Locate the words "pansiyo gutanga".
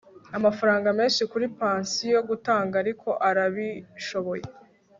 1.59-2.73